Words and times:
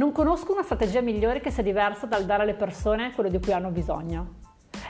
Non 0.00 0.12
conosco 0.12 0.52
una 0.52 0.62
strategia 0.62 1.02
migliore 1.02 1.40
che 1.40 1.50
sia 1.50 1.62
diversa 1.62 2.06
dal 2.06 2.24
dare 2.24 2.44
alle 2.44 2.54
persone 2.54 3.12
quello 3.12 3.28
di 3.28 3.38
cui 3.38 3.52
hanno 3.52 3.68
bisogno. 3.68 4.36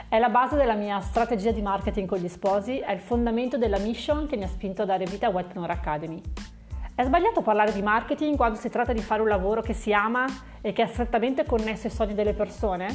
È 0.07 0.17
la 0.17 0.29
base 0.29 0.55
della 0.55 0.73
mia 0.73 1.01
strategia 1.01 1.51
di 1.51 1.61
marketing 1.61 2.07
con 2.07 2.17
gli 2.17 2.29
sposi, 2.29 2.79
è 2.79 2.93
il 2.93 3.01
fondamento 3.01 3.57
della 3.57 3.77
mission 3.77 4.25
che 4.25 4.37
mi 4.37 4.43
ha 4.43 4.47
spinto 4.47 4.83
a 4.83 4.85
dare 4.85 5.03
vita 5.03 5.27
a 5.27 5.29
Webpreneur 5.31 5.69
Academy. 5.69 6.21
È 6.95 7.03
sbagliato 7.03 7.41
parlare 7.41 7.73
di 7.73 7.81
marketing 7.81 8.37
quando 8.37 8.57
si 8.57 8.69
tratta 8.69 8.93
di 8.93 9.01
fare 9.01 9.21
un 9.21 9.27
lavoro 9.27 9.61
che 9.61 9.73
si 9.73 9.91
ama 9.91 10.25
e 10.61 10.71
che 10.71 10.83
è 10.83 10.87
strettamente 10.87 11.43
connesso 11.43 11.87
ai 11.87 11.93
sogni 11.93 12.13
delle 12.13 12.33
persone? 12.33 12.87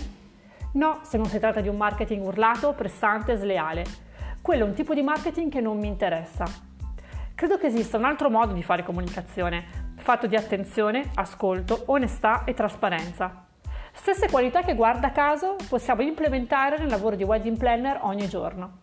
No, 0.73 1.01
se 1.03 1.19
non 1.19 1.27
si 1.27 1.39
tratta 1.39 1.61
di 1.61 1.69
un 1.69 1.77
marketing 1.77 2.25
urlato, 2.25 2.73
pressante 2.73 3.33
e 3.33 3.37
sleale. 3.37 3.85
Quello 4.41 4.65
è 4.65 4.67
un 4.67 4.73
tipo 4.73 4.95
di 4.95 5.03
marketing 5.03 5.53
che 5.53 5.61
non 5.61 5.79
mi 5.79 5.89
interessa. 5.89 6.47
Credo 7.35 7.59
che 7.59 7.67
esista 7.67 7.99
un 7.99 8.05
altro 8.05 8.31
modo 8.31 8.55
di 8.55 8.63
fare 8.63 8.85
comunicazione, 8.85 9.85
fatto 10.07 10.29
di 10.29 10.37
attenzione, 10.37 11.11
ascolto, 11.17 11.83
onestà 11.87 12.45
e 12.45 12.55
trasparenza. 12.55 13.47
Stesse 13.93 14.31
qualità 14.31 14.63
che 14.63 14.77
guarda 14.77 15.11
caso 15.11 15.57
possiamo 15.69 16.03
implementare 16.03 16.79
nel 16.79 16.87
lavoro 16.87 17.17
di 17.17 17.25
wedding 17.25 17.57
planner 17.57 17.99
ogni 18.03 18.29
giorno. 18.29 18.83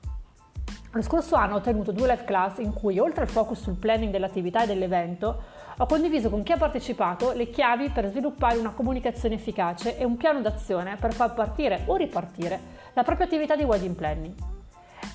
Lo 0.91 1.01
scorso 1.01 1.35
anno 1.35 1.55
ho 1.55 1.61
tenuto 1.61 1.93
due 1.93 2.07
live 2.07 2.25
class 2.25 2.57
in 2.57 2.73
cui, 2.73 2.99
oltre 2.99 3.21
al 3.21 3.29
focus 3.29 3.61
sul 3.61 3.77
planning 3.77 4.11
dell'attività 4.11 4.63
e 4.63 4.67
dell'evento, 4.67 5.43
ho 5.77 5.85
condiviso 5.85 6.29
con 6.29 6.43
chi 6.43 6.51
ha 6.51 6.57
partecipato 6.57 7.31
le 7.31 7.49
chiavi 7.49 7.91
per 7.91 8.07
sviluppare 8.07 8.57
una 8.57 8.71
comunicazione 8.71 9.35
efficace 9.35 9.97
e 9.97 10.03
un 10.03 10.17
piano 10.17 10.41
d'azione 10.41 10.97
per 10.99 11.13
far 11.13 11.33
partire 11.33 11.83
o 11.85 11.95
ripartire 11.95 12.59
la 12.91 13.03
propria 13.03 13.27
attività 13.27 13.55
di 13.55 13.63
wedding 13.63 13.95
planning. 13.95 14.52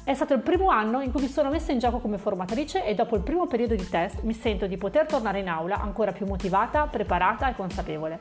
È 0.08 0.14
stato 0.14 0.32
il 0.32 0.40
primo 0.40 0.70
anno 0.70 1.02
in 1.02 1.12
cui 1.12 1.20
mi 1.20 1.28
sono 1.28 1.50
messa 1.50 1.70
in 1.70 1.78
gioco 1.78 1.98
come 1.98 2.16
formatrice 2.16 2.82
e 2.82 2.94
dopo 2.94 3.14
il 3.14 3.20
primo 3.20 3.46
periodo 3.46 3.74
di 3.74 3.86
test 3.86 4.22
mi 4.22 4.32
sento 4.32 4.66
di 4.66 4.78
poter 4.78 5.04
tornare 5.04 5.40
in 5.40 5.50
aula 5.50 5.78
ancora 5.82 6.12
più 6.12 6.24
motivata, 6.24 6.86
preparata 6.86 7.50
e 7.50 7.54
consapevole. 7.54 8.18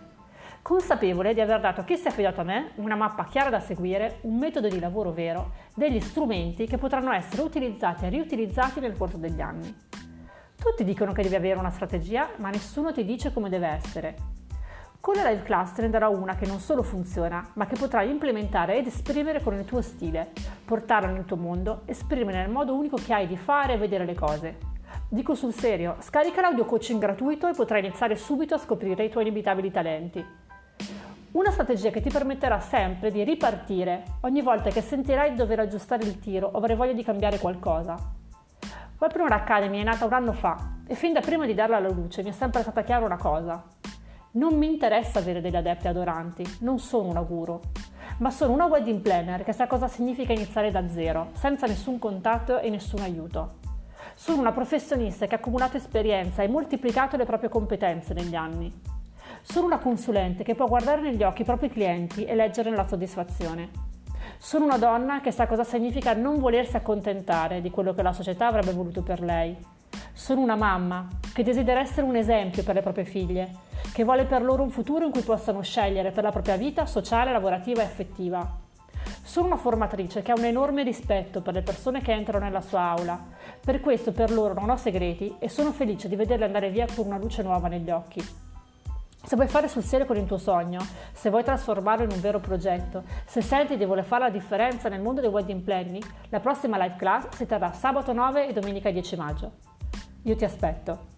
Consapevole 0.61 1.33
di 1.33 1.39
aver 1.39 1.61
dato 1.61 1.79
a 1.79 1.83
chi 1.85 1.95
si 1.95 2.03
è 2.03 2.09
affidato 2.09 2.41
a 2.41 2.43
me 2.43 2.71
una 2.75 2.97
mappa 2.97 3.23
chiara 3.23 3.49
da 3.49 3.61
seguire, 3.61 4.17
un 4.23 4.37
metodo 4.37 4.67
di 4.67 4.81
lavoro 4.81 5.13
vero, 5.13 5.51
degli 5.75 6.01
strumenti 6.01 6.67
che 6.67 6.77
potranno 6.77 7.13
essere 7.13 7.41
utilizzati 7.41 8.03
e 8.03 8.09
riutilizzati 8.09 8.81
nel 8.81 8.97
corso 8.97 9.15
degli 9.15 9.39
anni. 9.39 9.73
Tutti 10.57 10.83
dicono 10.83 11.13
che 11.13 11.21
devi 11.21 11.35
avere 11.35 11.57
una 11.57 11.71
strategia, 11.71 12.31
ma 12.39 12.49
nessuno 12.49 12.91
ti 12.91 13.05
dice 13.05 13.31
come 13.31 13.47
deve 13.47 13.67
essere. 13.67 14.15
Con 15.07 15.15
la 15.15 15.29
live 15.29 15.43
class 15.43 15.71
te 15.71 15.83
ne 15.83 15.89
darò 15.89 16.11
una 16.11 16.35
che 16.35 16.45
non 16.45 16.59
solo 16.59 16.83
funziona, 16.83 17.51
ma 17.53 17.65
che 17.65 17.77
potrai 17.77 18.09
implementare 18.09 18.77
ed 18.77 18.87
esprimere 18.87 19.41
con 19.41 19.53
il 19.53 19.63
tuo 19.63 19.81
stile, 19.81 20.33
portarla 20.65 21.07
nel 21.07 21.23
tuo 21.23 21.37
mondo, 21.37 21.83
esprimere 21.85 22.39
nel 22.39 22.49
modo 22.49 22.75
unico 22.75 22.97
che 22.97 23.13
hai 23.13 23.25
di 23.25 23.37
fare 23.37 23.71
e 23.71 23.77
vedere 23.77 24.03
le 24.03 24.15
cose. 24.15 24.57
Dico 25.07 25.33
sul 25.33 25.53
serio, 25.53 25.95
scarica 26.01 26.41
l'audio 26.41 26.65
coaching 26.65 26.99
gratuito 26.99 27.47
e 27.47 27.53
potrai 27.53 27.85
iniziare 27.85 28.17
subito 28.17 28.55
a 28.55 28.57
scoprire 28.57 29.05
i 29.05 29.09
tuoi 29.09 29.23
inimitabili 29.23 29.71
talenti. 29.71 30.25
Una 31.31 31.51
strategia 31.51 31.89
che 31.89 32.01
ti 32.01 32.09
permetterà 32.09 32.59
sempre 32.59 33.09
di 33.09 33.23
ripartire 33.23 34.03
ogni 34.23 34.41
volta 34.41 34.71
che 34.71 34.81
sentirai 34.81 35.29
di 35.29 35.37
dover 35.37 35.61
aggiustare 35.61 36.03
il 36.03 36.19
tiro 36.19 36.49
o 36.51 36.57
avrai 36.57 36.75
voglia 36.75 36.91
di 36.91 37.03
cambiare 37.05 37.39
qualcosa. 37.39 37.95
Webpreneur 38.99 39.31
Academy 39.31 39.79
è 39.79 39.83
nata 39.83 40.03
un 40.03 40.11
anno 40.11 40.33
fa 40.33 40.79
e 40.85 40.95
fin 40.95 41.13
da 41.13 41.21
prima 41.21 41.45
di 41.45 41.53
darla 41.53 41.77
alla 41.77 41.87
luce 41.87 42.23
mi 42.23 42.29
è 42.29 42.33
sempre 42.33 42.61
stata 42.61 42.83
chiara 42.83 43.05
una 43.05 43.15
cosa. 43.15 43.76
Non 44.37 44.53
mi 44.53 44.67
interessa 44.67 45.17
avere 45.17 45.41
degli 45.41 45.55
adepti 45.55 45.87
adoranti, 45.87 46.45
non 46.59 46.77
sono 46.77 47.09
una 47.09 47.21
guru, 47.21 47.59
ma 48.19 48.29
sono 48.29 48.53
una 48.53 48.65
wedding 48.65 49.01
planner 49.01 49.43
che 49.43 49.51
sa 49.51 49.65
cosa 49.65 49.87
significa 49.87 50.31
iniziare 50.31 50.69
da 50.69 50.87
zero, 50.87 51.29
senza 51.33 51.65
nessun 51.65 51.97
contatto 51.97 52.59
e 52.59 52.69
nessun 52.69 52.99
aiuto. 52.99 53.55
Sono 54.13 54.41
una 54.41 54.51
professionista 54.51 55.25
che 55.25 55.33
ha 55.33 55.37
accumulato 55.39 55.77
esperienza 55.77 56.43
e 56.43 56.49
moltiplicato 56.49 57.17
le 57.17 57.25
proprie 57.25 57.49
competenze 57.49 58.13
negli 58.13 58.35
anni. 58.35 58.71
Sono 59.41 59.65
una 59.65 59.79
consulente 59.79 60.43
che 60.43 60.53
può 60.53 60.67
guardare 60.67 61.01
negli 61.01 61.23
occhi 61.23 61.41
i 61.41 61.45
propri 61.45 61.71
clienti 61.71 62.23
e 62.23 62.35
leggere 62.35 62.69
la 62.69 62.87
soddisfazione. 62.87 63.69
Sono 64.37 64.65
una 64.65 64.77
donna 64.77 65.19
che 65.19 65.31
sa 65.31 65.47
cosa 65.47 65.63
significa 65.63 66.13
non 66.13 66.37
volersi 66.37 66.75
accontentare 66.75 67.59
di 67.59 67.71
quello 67.71 67.95
che 67.95 68.03
la 68.03 68.13
società 68.13 68.45
avrebbe 68.45 68.73
voluto 68.73 69.01
per 69.01 69.19
lei. 69.19 69.57
Sono 70.13 70.41
una 70.41 70.55
mamma 70.55 71.07
che 71.33 71.41
desidera 71.41 71.79
essere 71.79 72.05
un 72.05 72.15
esempio 72.15 72.61
per 72.61 72.75
le 72.75 72.83
proprie 72.83 73.05
figlie 73.05 73.65
che 73.97 74.03
vuole 74.03 74.25
per 74.25 74.43
loro 74.43 74.61
un 74.61 74.69
futuro 74.69 75.05
in 75.05 75.11
cui 75.11 75.23
possano 75.23 75.63
scegliere 75.63 76.11
per 76.11 76.23
la 76.23 76.29
propria 76.29 76.55
vita 76.55 76.85
sociale, 76.85 77.31
lavorativa 77.31 77.81
e 77.81 77.85
affettiva. 77.85 78.47
Sono 79.23 79.47
una 79.47 79.57
formatrice 79.57 80.21
che 80.21 80.31
ha 80.31 80.37
un 80.37 80.45
enorme 80.45 80.83
rispetto 80.83 81.41
per 81.41 81.55
le 81.55 81.63
persone 81.63 81.99
che 82.01 82.11
entrano 82.11 82.45
nella 82.45 82.61
sua 82.61 82.81
aula, 82.81 83.19
per 83.59 83.79
questo 83.79 84.11
per 84.11 84.29
loro 84.29 84.53
non 84.53 84.69
ho 84.69 84.77
segreti 84.77 85.37
e 85.39 85.49
sono 85.49 85.71
felice 85.71 86.07
di 86.07 86.15
vederle 86.15 86.45
andare 86.45 86.69
via 86.69 86.85
con 86.95 87.07
una 87.07 87.17
luce 87.17 87.41
nuova 87.41 87.69
negli 87.69 87.89
occhi. 87.89 88.23
Se 89.23 89.35
vuoi 89.35 89.47
fare 89.47 89.67
sul 89.67 89.81
serio 89.81 90.05
con 90.05 90.17
il 90.17 90.27
tuo 90.27 90.37
sogno, 90.37 90.79
se 91.11 91.31
vuoi 91.31 91.43
trasformarlo 91.43 92.03
in 92.03 92.11
un 92.11 92.21
vero 92.21 92.39
progetto, 92.39 93.01
se 93.25 93.41
senti 93.41 93.77
di 93.77 93.85
voler 93.85 94.05
fare 94.05 94.25
la 94.25 94.29
differenza 94.29 94.89
nel 94.89 95.01
mondo 95.01 95.21
dei 95.21 95.29
wedding 95.31 95.63
planning, 95.63 96.03
la 96.29 96.39
prossima 96.39 96.77
live 96.77 96.97
class 96.97 97.29
si 97.35 97.47
terrà 97.47 97.73
sabato 97.73 98.13
9 98.13 98.47
e 98.47 98.53
domenica 98.53 98.91
10 98.91 99.15
maggio. 99.15 99.51
Io 100.21 100.35
ti 100.35 100.45
aspetto. 100.45 101.16